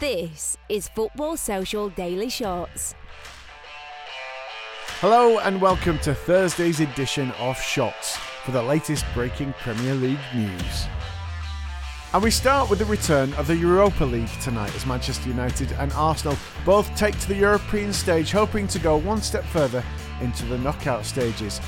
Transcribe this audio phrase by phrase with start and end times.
[0.00, 2.94] This is Football Social Daily Shots.
[5.00, 10.86] Hello and welcome to Thursday's edition of Shots for the latest breaking Premier League news.
[12.14, 15.92] And we start with the return of the Europa League tonight as Manchester United and
[15.92, 19.84] Arsenal both take to the European stage, hoping to go one step further
[20.22, 21.60] into the knockout stages.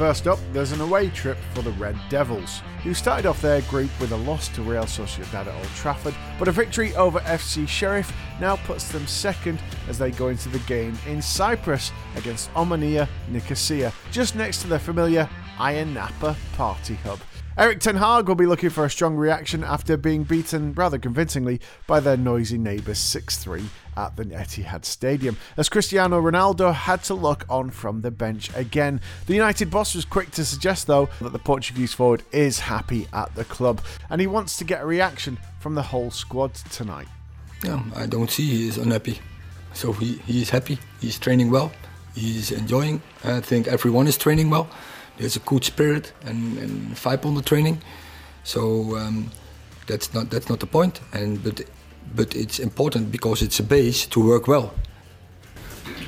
[0.00, 3.90] First up, there's an away trip for the Red Devils, who started off their group
[4.00, 8.10] with a loss to Real Sociedad at Old Trafford, but a victory over FC Sheriff
[8.40, 9.60] now puts them second
[9.90, 14.78] as they go into the game in Cyprus against Omonia Nicosia, just next to their
[14.78, 17.20] familiar Ayia Napa party hub.
[17.58, 21.60] Erik Ten Hag will be looking for a strong reaction after being beaten rather convincingly
[21.86, 23.64] by their noisy neighbours 6 3
[23.96, 29.00] at the Etihad Stadium, as Cristiano Ronaldo had to look on from the bench again.
[29.26, 33.34] The United boss was quick to suggest, though, that the Portuguese forward is happy at
[33.34, 37.08] the club and he wants to get a reaction from the whole squad tonight.
[37.64, 39.18] Yeah, I don't see he is unhappy.
[39.74, 41.72] So he, he is happy, he's training well,
[42.14, 43.02] he's enjoying.
[43.24, 44.70] I think everyone is training well
[45.20, 47.80] there's a good spirit and, and vibe on the training.
[48.42, 49.30] So um,
[49.86, 51.00] that's not that's not the point.
[51.12, 51.62] And but
[52.14, 54.74] but it's important because it's a base to work well.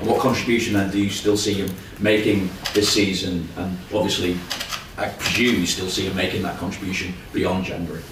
[0.00, 3.46] What contribution then do you still see him making this season?
[3.56, 4.36] And obviously,
[4.96, 8.02] I presume you still see him making that contribution beyond January.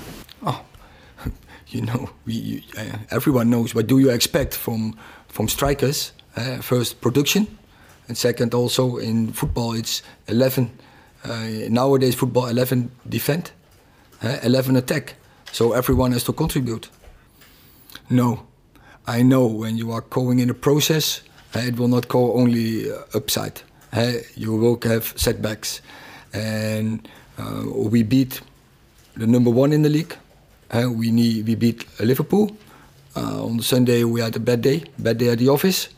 [0.42, 0.62] Oh,
[1.68, 3.74] you know, we, you, uh, everyone knows.
[3.74, 4.96] What do you expect from
[5.28, 6.12] from strikers?
[6.36, 7.46] Uh, first, production,
[8.06, 10.68] and second, also in football, it's 11 uh,
[11.24, 13.52] nowadays, football 11 defend,
[14.22, 15.14] uh, 11 attack.
[15.52, 16.88] So everyone has to contribute.
[18.08, 18.46] No,
[19.06, 21.22] I know when you are going in a process,
[21.54, 23.62] uh, it will not go only uh, upside.
[23.92, 25.80] Uh, you will have setbacks.
[26.32, 27.08] And
[27.38, 28.40] uh, we beat
[29.16, 30.14] the number one in the league.
[30.72, 32.56] we, need, we beat Liverpool.
[33.16, 35.88] on Sunday, we had a bad day, bad day at the office,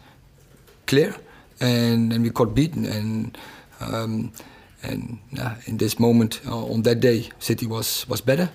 [0.86, 1.14] clear.
[1.60, 2.86] And then we got beaten.
[2.86, 3.38] And
[3.80, 4.32] um,
[4.82, 8.50] and uh, in this moment, uh, on that day, City was, was better.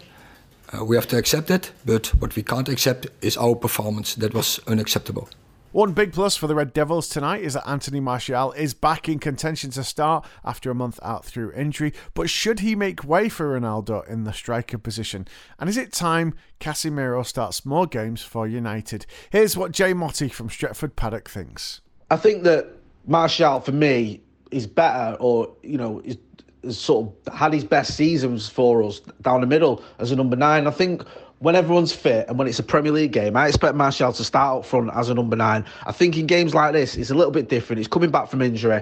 [0.74, 4.16] Uh, we have to accept it, but what we can't accept is our performance.
[4.16, 5.30] That was unacceptable.
[5.72, 9.20] One big plus for the Red Devils tonight is that Anthony Martial is back in
[9.20, 11.94] contention to start after a month out through injury.
[12.14, 15.28] But should he make way for Ronaldo in the striker position?
[15.60, 19.06] And is it time Casemiro starts more games for United?
[19.30, 21.82] Here's what Jay Motty from Stretford Paddock thinks.
[22.10, 22.68] I think that
[23.06, 24.22] Martial, for me,
[24.52, 26.18] is better or you know is,
[26.64, 30.36] is sort of had his best seasons for us down the middle as a number
[30.36, 30.68] nine.
[30.68, 31.04] I think
[31.40, 34.60] when everyone's fit and when it's a Premier League game, I expect Martial to start
[34.60, 35.66] up front as a number nine.
[35.86, 37.78] I think in games like this, it's a little bit different.
[37.78, 38.82] He's coming back from injury,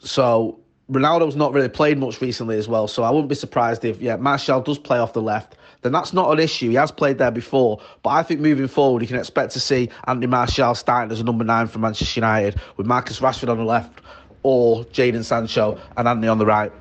[0.00, 0.58] so
[0.90, 2.88] Ronaldo's not really played much recently as well.
[2.88, 5.56] So I wouldn't be surprised if yeah Martial does play off the left.
[5.82, 6.68] Then that's not an issue.
[6.68, 9.90] He has played there before, but I think moving forward, you can expect to see
[10.06, 13.64] Anthony Martial starting as a number nine for Manchester United with Marcus Rashford on the
[13.64, 14.00] left
[14.42, 16.72] or Jadon Sancho and Antony on the right.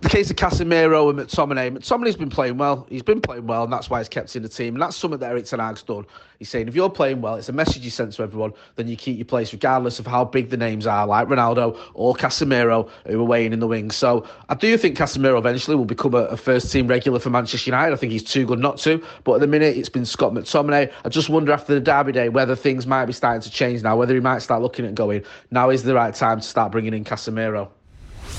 [0.00, 1.76] The case of Casemiro and McTominay.
[1.76, 2.86] McTominay's been playing well.
[2.88, 4.74] He's been playing well, and that's why he's kept in the team.
[4.74, 6.06] And that's something that Erik Ten Hag's done.
[6.38, 8.54] He's saying if you're playing well, it's a message you send to everyone.
[8.76, 12.14] Then you keep your place, regardless of how big the names are, like Ronaldo or
[12.14, 13.94] Casemiro, who are weighing in the wings.
[13.94, 17.68] So I do think Casemiro eventually will become a, a first team regular for Manchester
[17.68, 17.92] United.
[17.92, 19.04] I think he's too good not to.
[19.24, 20.90] But at the minute, it's been Scott McTominay.
[21.04, 23.98] I just wonder after the Derby day whether things might be starting to change now.
[23.98, 26.94] Whether he might start looking at going now is the right time to start bringing
[26.94, 27.68] in Casemiro.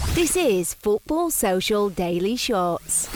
[0.09, 3.07] This is Football Social Daily Shorts.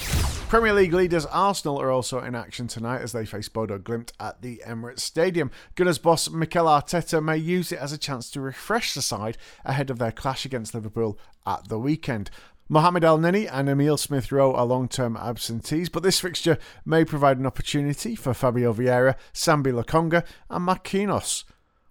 [0.47, 4.41] Premier League leaders Arsenal are also in action tonight as they face Bodo Glimt at
[4.41, 5.51] the Emirates Stadium.
[5.76, 9.90] Gunners boss Mikel Arteta may use it as a chance to refresh the side ahead
[9.90, 12.29] of their clash against Liverpool at the weekend.
[12.70, 17.40] Mohamed Elneny and Emil Smith Rowe are long term absentees, but this fixture may provide
[17.40, 21.43] an opportunity for Fabio Vieira, Sambi Lokonga, and Marquinhos.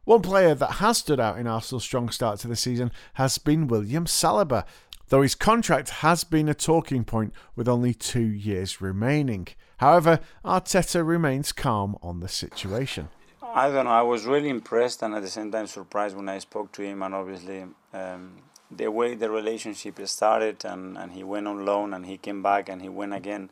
[0.05, 3.69] One player that has stood out in Arsenal's strong start to the season has been
[3.69, 4.67] William Saliba,
[5.09, 9.49] though his contract has been a talking point with only two years remaining.
[9.79, 13.09] However, Arteta remains calm on the situation.
[13.43, 13.91] I don't know.
[13.93, 17.03] I was really impressed and at the same time surprised when I spoke to him,
[17.03, 18.33] and obviously um,
[18.71, 22.69] the way the relationship started, and, and he went on loan and he came back
[22.69, 23.51] and he went again.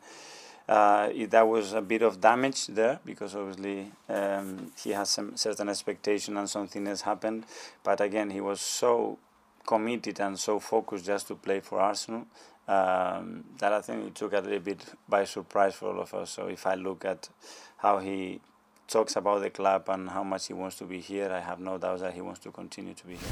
[0.67, 5.67] uh, that was a bit of damage there because obviously um, he has some certain
[5.69, 7.45] expectation and something has happened.
[7.83, 9.17] But again, he was so
[9.65, 12.25] committed and so focused just to play for Arsenal
[12.67, 16.31] um, that I think it took a little bit by surprise for all of us.
[16.31, 17.29] So if I look at
[17.77, 18.39] how he
[18.87, 21.77] talks about the club and how much he wants to be here, I have no
[21.77, 23.31] doubts that he wants to continue to be here.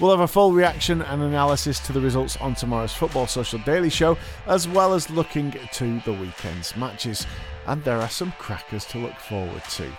[0.00, 3.90] We'll have a full reaction and analysis to the results on tomorrow's Football Social Daily
[3.90, 7.26] Show, as well as looking to the weekend's matches.
[7.66, 9.90] And there are some crackers to look forward to.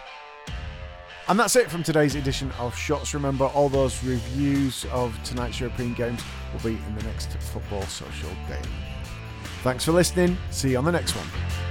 [1.29, 3.13] And that's it from today's edition of Shots.
[3.13, 8.31] Remember, all those reviews of tonight's European games will be in the next Football Social
[8.47, 8.71] Game.
[9.61, 10.35] Thanks for listening.
[10.49, 11.68] See you on the next one.